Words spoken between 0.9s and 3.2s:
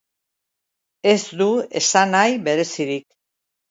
Ez du esanahi berezirik.